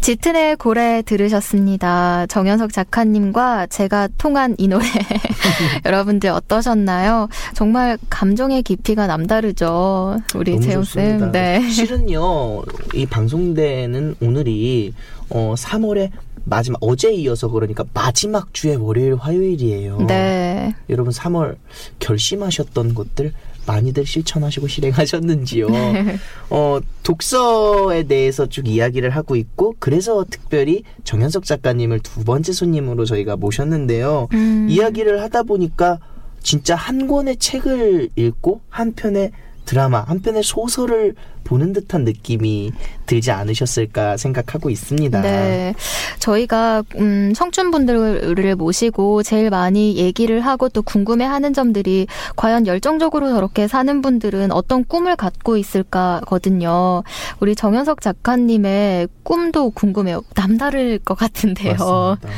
[0.09, 2.25] 짙은의 고래 들으셨습니다.
[2.25, 4.83] 정현석 작가님과 제가 통한 이 노래
[5.85, 7.29] 여러분들 어떠셨나요?
[7.53, 10.17] 정말 감정의 깊이가 남다르죠.
[10.33, 10.83] 우리 재호.
[10.83, 11.31] 쌤.
[11.31, 11.61] 네.
[11.69, 12.63] 실은요,
[12.95, 14.95] 이 방송되는 오늘이
[15.29, 16.09] 어 3월의
[16.43, 20.07] 마지막 어제 이어서 그러니까 마지막 주의 월요일 화요일이에요.
[20.07, 20.73] 네.
[20.89, 21.55] 여러분 3월
[21.99, 23.31] 결심하셨던 것들
[23.69, 25.67] 많이들 실천하시고 실행하셨는지요?
[26.49, 33.35] 어, 독서에 대해서 쭉 이야기를 하고 있고 그래서 특별히 정현석 작가님을 두 번째 손님으로 저희가
[33.35, 34.27] 모셨는데요.
[34.33, 34.67] 음.
[34.69, 35.99] 이야기를 하다 보니까
[36.41, 39.31] 진짜 한 권의 책을 읽고 한 편의
[39.69, 42.71] 드라마, 한 편의 소설을 보는 듯한 느낌이
[43.05, 45.21] 들지 않으셨을까 생각하고 있습니다.
[45.21, 45.75] 네.
[46.17, 53.67] 저희가, 음, 청춘분들을 모시고 제일 많이 얘기를 하고 또 궁금해 하는 점들이 과연 열정적으로 저렇게
[53.67, 57.03] 사는 분들은 어떤 꿈을 갖고 있을까거든요.
[57.39, 60.23] 우리 정현석 작가님의 꿈도 궁금해요.
[60.35, 61.75] 남다를 것 같은데요.
[61.77, 62.29] 맞습니다.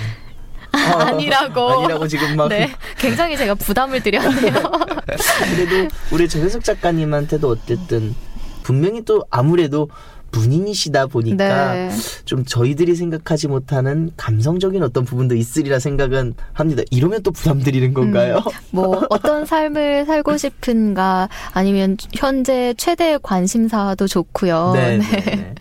[1.00, 1.70] 아니라고.
[1.70, 2.72] 아니라고 지금 막 네.
[2.98, 4.54] 굉장히 제가 부담을 드렸네요.
[5.56, 8.16] 그래도 우리 정현석 작가님한테도 어쨌든
[8.64, 9.90] 분명히 또 아무래도
[10.32, 11.92] 문인이시다 보니까 네.
[12.26, 16.84] 좀 저희들이 생각하지 못하는 감성적인 어떤 부분도 있으리라 생각은 합니다.
[16.90, 18.42] 이러면 또 부담 드리는 건가요?
[18.72, 24.72] 뭐 어떤 삶을 살고 싶은가 아니면 현재 최대 관심사도 좋고요.
[24.74, 24.98] 네.
[25.00, 25.06] 네.
[25.26, 25.56] 네.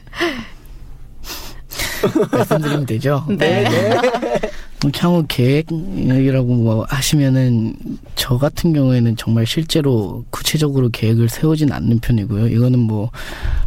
[2.33, 3.27] 말씀드리면 되죠.
[3.29, 3.65] 네.
[4.83, 7.75] 뭐 향후 계획이라고 뭐 하시면은
[8.17, 12.49] 저 같은 경우에는 정말 실제로 구체적으로 계획을 세우진 않는 편이고요.
[12.49, 13.11] 이거는 뭐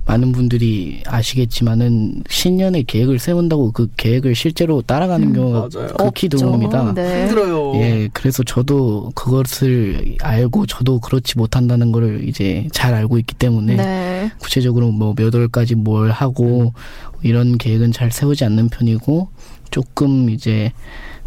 [0.05, 5.87] 많은 분들이 아시겠지만은 신년에 계획을 세운다고 그 계획을 실제로 따라가는 음, 경우가 맞아요.
[5.97, 6.29] 극히.
[6.29, 6.93] 드뭅니다.
[6.95, 7.21] 네.
[7.27, 7.75] 힘들어요.
[7.75, 14.31] 예, 그래서 저도 그것을 알고 저도 그렇지 못한다는 걸 이제 잘 알고 있기 때문에 네.
[14.39, 16.73] 구체적으로 뭐 몇 월까지 뭘 하고
[17.21, 19.29] 이런 계획은 잘 세우지 않는 편이고
[19.73, 20.71] 조금 이제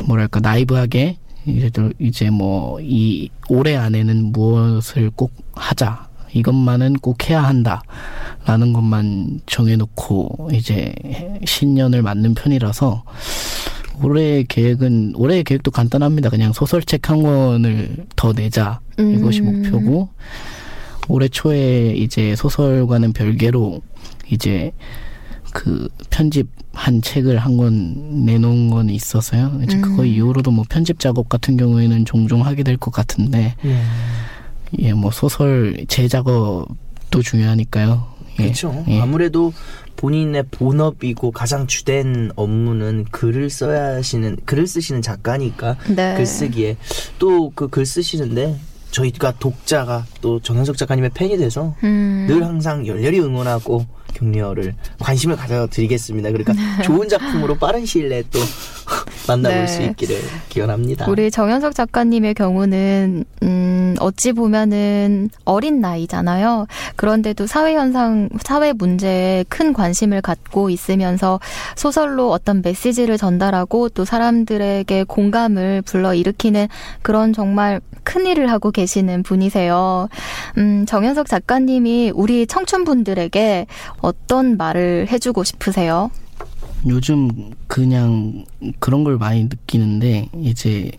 [0.07, 1.19] 뭐랄까 나이브하게
[1.99, 10.95] 이제 뭐 이 올해 안에는 무엇을 꼭 하자 이것만은 꼭 해야 한다라는 것만 정해놓고 이제
[11.45, 13.03] 신년을 맞는 편이라서
[14.03, 16.31] 올해 계획은 올해의 계획도 간단합니다.
[16.31, 19.63] 그냥 소설책 한 권을 더 내자 이것이 음.
[19.63, 20.09] 목표고
[21.09, 23.81] 올해 초에 이제 소설과는 별개로
[24.31, 24.73] 이제
[25.53, 29.61] 그 편집 한 책을 한 권 내놓은 건 있어서요.
[29.65, 29.81] 이제 음.
[29.83, 33.83] 그거 이후로도 뭐 편집 작업 같은 경우에는 종종 하게 될 것 같은데 네.
[34.81, 38.07] 예, 뭐 소설 제 작업도 중요하니까요.
[38.41, 38.43] 예.
[38.45, 38.85] 그렇죠.
[38.89, 39.01] 예.
[39.01, 39.53] 아무래도
[39.97, 46.15] 본인의 본업이고 가장 주된 업무는 글을 써야 하시는 글을 쓰시는 작가니까 네.
[46.17, 46.77] 글쓰기에
[47.19, 48.59] 또 그 글 쓰시는데
[48.91, 52.27] 저희가 독자가 또 정현석 작가님의 팬이 돼서 음.
[52.29, 53.87] 늘 항상 열렬히 응원하고
[54.17, 56.31] 격려를 관심을 가져드리겠습니다.
[56.31, 58.39] 그러니까 좋은 작품으로 빠른 시일 내에 또
[59.29, 59.67] 만나볼 네.
[59.67, 60.17] 수 있기를
[60.49, 61.07] 기원합니다.
[61.09, 66.67] 우리 정현석 작가님의 경우는 음 어찌 보면은 어린 나이잖아요.
[66.95, 71.41] 그런데도 사회 현상, 사회 문제에 큰 관심을 갖고 있으면서
[71.75, 76.69] 소설로 어떤 메시지를 전달하고 또 사람들에게 공감을 불러 일으키는
[77.03, 80.09] 그런 정말 큰 일을 하고 계시는 분이세요.
[80.59, 83.67] 음, 정현석 작가님이 우리 청춘분들에게
[84.07, 86.13] 어떤 말을 해주고 싶으세요?
[86.87, 88.45] 요즘 그냥
[88.79, 90.93] 그런 걸 많이 느끼는데 이제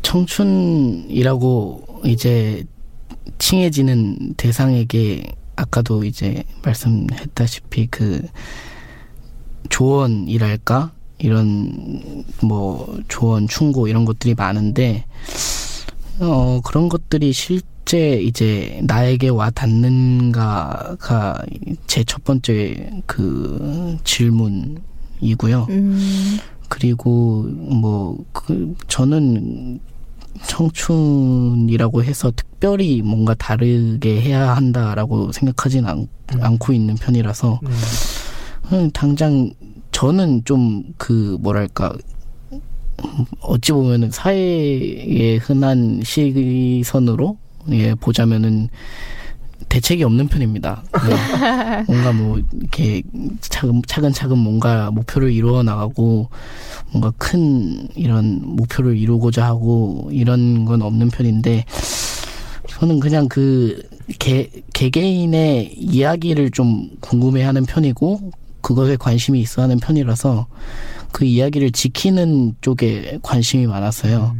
[0.00, 2.64] 청춘이라고 이제
[3.38, 8.26] 칭해지는 대상에게 아까도 이제 말씀했다시피 그
[9.68, 15.04] 조언이랄까 이런 뭐 조언 충고 이런 것들이 많은데
[16.18, 21.42] 어 그런 것들이 실 제 이제 나에게 와 닿는가가
[21.88, 25.66] 제 첫 번째 그 질문이고요.
[25.70, 29.80] 음, 그리고 뭐 그 저는
[30.46, 36.38] 청춘이라고 해서 특별히 뭔가 다르게 해야 한다라고 생각하진 않, 음.
[36.40, 37.70] 않고 있는 편이라서 네.
[38.76, 39.52] 음, 당장
[39.90, 41.92] 저는 좀 그 뭐랄까
[43.40, 47.36] 어찌 보면은 사회의 흔한 시선으로
[47.70, 48.68] 예 보자면은
[49.68, 50.82] 대책이 없는 편입니다.
[50.92, 51.84] 네.
[51.86, 53.02] 뭔가 뭐 이렇게
[53.40, 56.28] 차근 차근차근 뭔가 목표를 이루어 나가고
[56.90, 61.64] 뭔가 큰 이런 목표를 이루고자 하고 이런 건 없는 편인데
[62.68, 63.82] 저는 그냥 그
[64.18, 70.46] 개, 개개인의 이야기를 좀 궁금해하는 편이고 그것에 관심이 있어 하는 편이라서
[71.12, 74.36] 그 이야기를 지키는 쪽에 관심이 많았어요.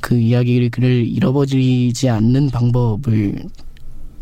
[0.00, 3.44] 그 이야기를 잃어버리지 않는 방법을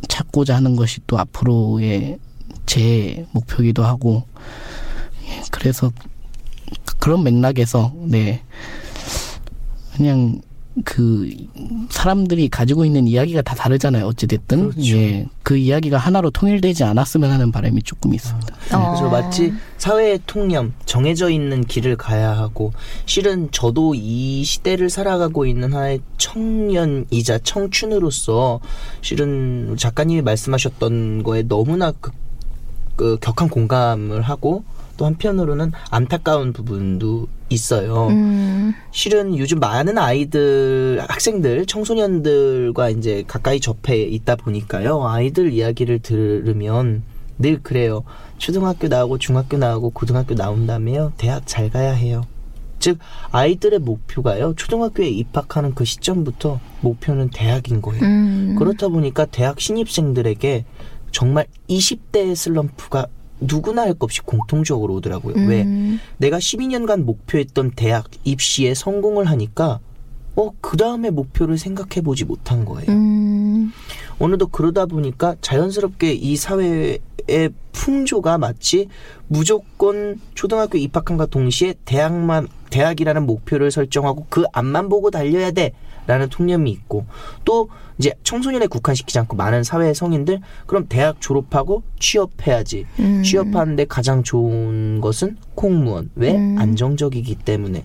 [0.08, 2.18] 찾고자 하는 것이 또 앞으로의
[2.66, 4.24] 제 목표이기도 하고
[5.24, 5.90] 예, 그래서
[6.98, 8.42] 그런 맥락에서 네.
[9.94, 10.40] 그냥
[10.84, 11.30] 그
[11.90, 14.06] 사람들이 가지고 있는 이야기가 다 다르잖아요.
[14.06, 14.96] 어찌 됐든 그렇죠.
[14.96, 18.54] 예, 그 이야기가 하나로 통일되지 않았으면 하는 바람이 조금 있습니다.
[18.64, 19.10] 그래서 어.
[19.10, 22.72] 마치 사회의 통념, 정해져 있는 길을 가야 하고,
[23.06, 28.60] 실은 저도 이 시대를 살아가고 있는 하나의 청년이자 청춘으로서,
[29.00, 32.10] 실은 작가님이 말씀하셨던 거에 너무나 그,
[32.96, 34.64] 그 격한 공감을 하고,
[34.98, 38.08] 또 한편으로는 안타까운 부분도 있어요.
[38.08, 45.06] 음, 실은 요즘 많은 아이들, 학생들, 청소년들과 이제 가까이 접해 있다 보니까요.
[45.06, 47.02] 아이들 이야기를 들으면
[47.38, 48.04] 늘 그래요.
[48.36, 51.12] 초등학교 나오고 중학교 나오고 고등학교 나온 다음에요.
[51.16, 52.24] 대학 잘 가야 해요.
[52.80, 52.98] 즉
[53.30, 54.54] 아이들의 목표가요.
[54.56, 58.04] 초등학교에 입학하는 그 시점부터 목표는 대학인 거예요.
[58.04, 58.56] 음.
[58.58, 60.64] 그렇다 보니까 대학 신입생들에게
[61.10, 63.06] 정말 20대의 슬럼프가
[63.40, 65.34] 누구나 할 것 없이 공통적으로 오더라고요.
[65.46, 65.62] 왜?
[65.62, 69.80] 음, 내가 12년간 목표했던 대학 입시에 성공을 하니까
[70.36, 72.90] 어, 그 다음에 목표를 생각해 보지 못한 거예요.
[72.90, 73.72] 음,
[74.20, 77.00] 어느덧 그러다 보니까 자연스럽게 이 사회의
[77.72, 78.88] 풍조가 마치
[79.26, 85.72] 무조건 초등학교 입학한과 동시에 대학만, 대학이라는 목표를 설정하고 그 앞만 보고 달려야 돼.
[86.08, 87.04] 라는 통념이 있고
[87.44, 87.68] 또
[87.98, 93.22] 이제 청소년에 국한시키지 않고 많은 사회 성인들 그럼 대학 졸업하고 취업해야지 음.
[93.22, 96.56] 취업하는데 가장 좋은 것은 공무원 왜 음.
[96.58, 97.84] 안정적이기 때문에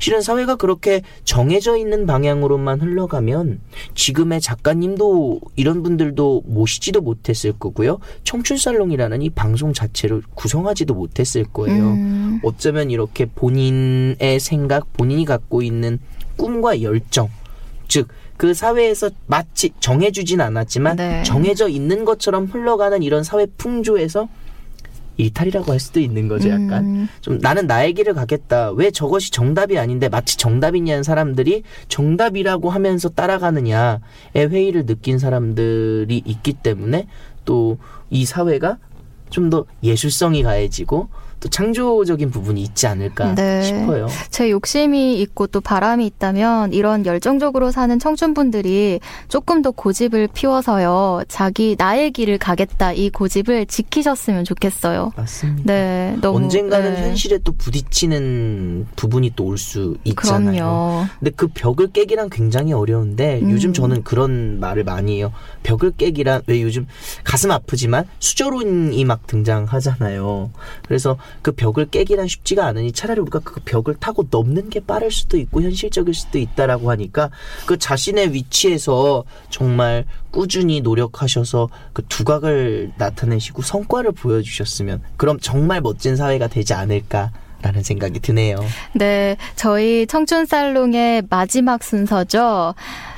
[0.00, 3.60] 실은 사회가 그렇게 정해져 있는 방향으로만 흘러가면
[3.94, 7.98] 지금의 작가님도 이런 분들도 모시지도 못했을 거고요.
[8.24, 11.84] 청춘살롱이라는 이 방송 자체를 구성하지도 못했을 거예요.
[11.84, 16.00] 음, 어쩌면 이렇게 본인의 생각, 본인이 갖고 있는
[16.36, 17.28] 꿈과 열정,
[17.88, 21.22] 즉, 그 사회에서 마치 정해주진 않았지만 네.
[21.22, 24.28] 정해져 있는 것처럼 흘러가는 이런 사회 풍조에서
[25.18, 26.84] 일탈이라고 할 수도 있는 거죠, 약간.
[26.84, 28.72] 음, 좀 나는 나의 길을 가겠다.
[28.72, 33.98] 왜 저것이 정답이 아닌데 마치 정답이냐는 사람들이 정답이라고 하면서 따라가느냐의
[34.34, 37.06] 회의를 느낀 사람들이 있기 때문에
[37.46, 37.78] 또
[38.10, 38.78] 이 사회가
[39.30, 41.08] 좀 더 예술성이 가해지고
[41.40, 43.62] 또 창조적인 부분이 있지 않을까 네.
[43.62, 44.08] 싶어요.
[44.30, 51.22] 제 욕심이 있고 또 바람이 있다면 이런 열정적으로 사는 청춘분들이 조금 더 고집을 피워서요.
[51.28, 55.12] 자기 나의 길을 가겠다 이 고집을 지키셨으면 좋겠어요.
[55.16, 55.62] 맞습니다.
[55.72, 57.02] 네, 너무 언젠가는 네.
[57.02, 60.52] 현실에 또 부딪히는 부분이 또 올 수 있잖아요.
[60.56, 61.06] 그럼요.
[61.20, 63.50] 근데 그 벽을 깨기란 굉장히 어려운데 음.
[63.52, 65.32] 요즘 저는 그런 말을 많이 해요.
[65.62, 66.86] 벽을 깨기란 왜 요즘
[67.24, 70.50] 가슴 아프지만 수저론이 막 등장하잖아요.
[70.86, 75.36] 그래서 그 벽을 깨기란 쉽지가 않으니 차라리 우리가 그 벽을 타고 넘는 게 빠를 수도
[75.36, 77.30] 있고 현실적일 수도 있다라고 하니까
[77.66, 86.48] 그 자신의 위치에서 정말 꾸준히 노력하셔서 그 두각을 나타내시고 성과를 보여주셨으면 그럼 정말 멋진 사회가
[86.48, 87.30] 되지 않을까
[87.62, 88.58] 라는 생각이 드네요.
[88.92, 92.74] 네, 저희 청춘 살롱의 마지막 순서죠.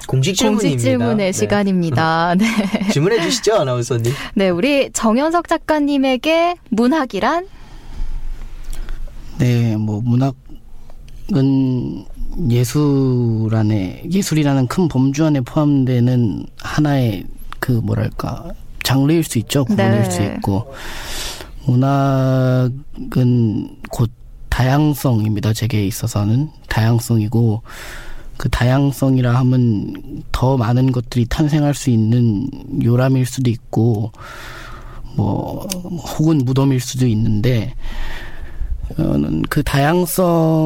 [0.06, 0.70] 공식 질문입니다.
[0.70, 1.32] 공식 질문의 네.
[1.32, 2.34] 시간입니다.
[2.38, 2.46] 네.
[2.92, 4.12] 질문해 주시죠, 아나운서님.
[4.34, 7.46] 네, 우리 정현석 작가님에게 문학이란?
[9.88, 12.04] 네, 뭐 문학은
[12.50, 17.24] 예술 안에 예술이라는 큰 범주 안에 포함되는 하나의
[17.58, 18.50] 그 뭐랄까
[18.82, 19.64] 장르일 수 있죠.
[19.64, 20.10] 구분일 네.
[20.10, 20.74] 수 있고
[21.64, 22.76] 문학은
[23.90, 24.10] 곧
[24.50, 25.54] 다양성입니다.
[25.54, 27.62] 제게 있어서는 다양성이고
[28.36, 32.48] 그 다양성이라 하면 더 많은 것들이 탄생할 수 있는
[32.84, 34.12] 요람일 수도 있고
[35.16, 35.66] 뭐
[36.18, 37.74] 혹은 무덤일 수도 있는데
[38.96, 40.62] 저는 그 다양성을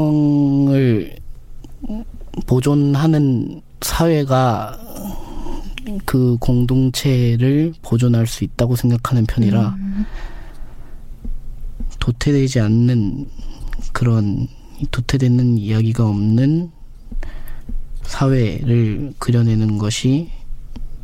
[2.46, 4.78] 보존하는 사회가
[6.04, 9.76] 그 공동체를 보존할 수 있다고 생각하는 편이라
[11.98, 13.26] 도태되지 않는
[13.92, 14.48] 그런
[14.90, 16.70] 도태되는 이야기가 없는
[18.02, 20.30] 사회를 그려내는 것이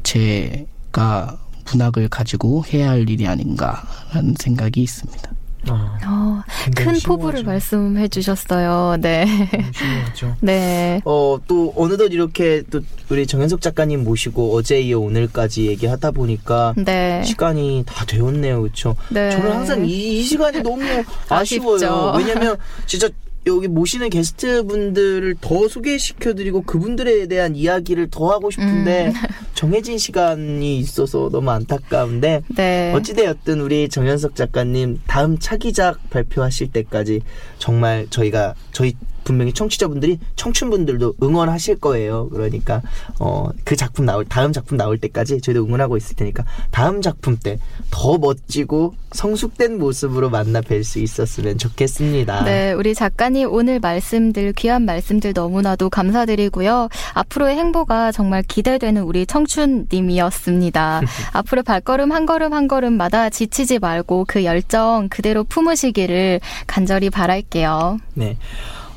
[0.02, 1.38] 제가
[1.70, 5.38] 문학을 가지고 해야 할 일이 아닌가라는 생각이 있습니다.
[5.68, 6.42] 어,
[6.75, 7.42] 굉장히 큰 포부를.
[7.42, 8.97] 말씀해 주셨어요.
[9.01, 9.27] 네.
[10.40, 11.01] 네.
[11.05, 12.81] 어, 또, 어느덧 이렇게 또
[13.11, 17.23] 우리 정현석 작가님 모시고 어제 이어 오늘까지 얘기하다 보니까 네.
[17.25, 18.63] 시간이 다 되었네요.
[18.63, 18.96] 그쵸?
[19.11, 19.31] 네.
[19.31, 20.83] 저는 항상 이, 이 시간이 너무
[21.29, 22.15] 아쉬워요.
[22.17, 22.56] 왜냐면
[22.87, 23.09] 진짜
[23.49, 29.13] 여기 모시는 게스트 분들을 더 소개시켜드리고 그분들에 대한 이야기를 더 하고 싶은데 음.
[29.55, 32.92] 정해진 시간이 있어서 너무 안타까운데 네.
[32.94, 37.23] 어찌되었든 우리 정현석 작가님 다음 차기작 발표하실 때까지
[37.59, 38.94] 정말 저희가 저희
[39.29, 42.31] 분명히 청취자분들이 청춘분들도 응원하실 거예요.
[42.31, 42.81] 그러니까
[43.20, 47.58] 어, 그 작품 나올 다음 작품 나올 때까지 저희도 응원하고 있을 테니까 다음 작품 때
[47.90, 52.44] 더 멋지고 성숙된 모습으로 만나 뵐 수 있었으면 좋겠습니다.
[52.44, 56.88] 네, 우리 작가님 오늘 말씀들, 귀한 말씀들 너무나도 감사드리고요.
[57.14, 61.00] 앞으로의 행보가 정말 기대되는 우리 청춘님이었습니다.
[61.33, 67.98] 앞으로 발걸음 한 걸음 한 걸음마다 지치지 말고 그 열정 그대로 품으시기를 간절히 바랄게요.
[68.14, 68.37] 네.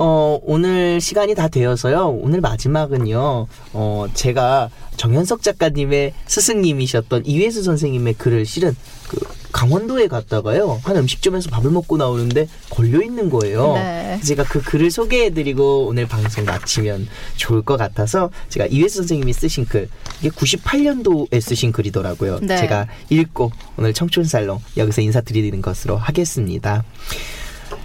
[0.03, 2.09] 어, 오늘 시간이 다 되어서요.
[2.23, 3.45] 오늘 마지막은요.
[3.73, 8.75] 어, 제가 정현석 작가님의 스승님이셨던 이회수 선생님의 글을 실은
[9.07, 9.19] 그
[9.51, 10.81] 강원도에 갔다가요.
[10.83, 13.73] 한 음식점에서 밥을 먹고 나오는데 걸려 있는 거예요.
[13.73, 14.19] 네.
[14.23, 19.87] 제가 그 글을 소개해드리고 오늘 방송 마치면 좋을 것 같아서 제가 이회수 선생님이 쓰신 글
[20.19, 22.39] 이게 98년도에 쓰신 글이더라고요.
[22.41, 22.57] 네.
[22.57, 26.83] 제가 읽고 오늘 청춘살롱 여기서 인사드리는 것으로 하겠습니다.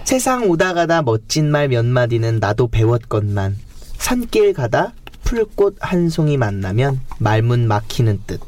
[0.05, 3.57] 세상 오다 가다 멋진 말 몇 마디는 나도 배웠건만
[3.97, 8.39] 산길 가다 풀꽃 한 송이 만나면 말문 막히는 뜻.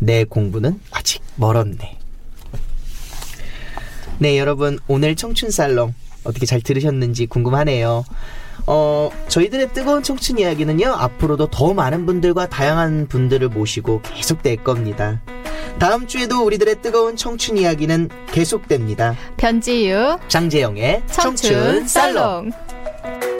[0.00, 1.98] 내 공부는 아직 멀었네.
[4.18, 8.04] 네, 여러분 오늘 청춘 살롱 어떻게 잘 들으셨는지 궁금하네요.
[8.66, 15.20] 어, 저희들의 뜨거운 청춘 이야기는요, 앞으로도 더 많은 분들과 다양한 분들을 모시고 계속될 겁니다.
[15.78, 19.16] 다음 주에도 우리들의 뜨거운 청춘 이야기는 계속됩니다.
[19.36, 22.50] 변지유 장재영의 청춘 청춘 살롱.
[22.50, 23.33] 살롱.